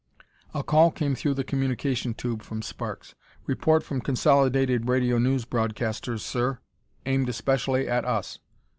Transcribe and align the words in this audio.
A 0.55 0.63
call 0.63 0.89
came 0.89 1.13
through 1.13 1.35
the 1.35 1.43
communication 1.43 2.15
tube 2.15 2.41
from 2.41 2.63
Sparks. 2.63 3.13
"Report 3.45 3.83
from 3.83 4.01
Consolidated 4.01 4.89
Radio 4.89 5.19
News 5.19 5.45
Broadcasters, 5.45 6.21
sir, 6.21 6.57
aimed 7.05 7.29
especially 7.29 7.87
at 7.87 8.03
us." 8.03 8.39